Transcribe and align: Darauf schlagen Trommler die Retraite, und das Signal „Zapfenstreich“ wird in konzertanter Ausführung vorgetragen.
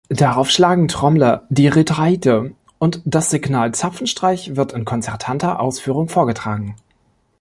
Darauf 0.09 0.49
schlagen 0.49 0.87
Trommler 0.87 1.45
die 1.51 1.67
Retraite, 1.67 2.53
und 2.79 3.03
das 3.05 3.29
Signal 3.29 3.75
„Zapfenstreich“ 3.75 4.55
wird 4.55 4.73
in 4.73 4.83
konzertanter 4.83 5.59
Ausführung 5.59 6.09
vorgetragen. 6.09 6.73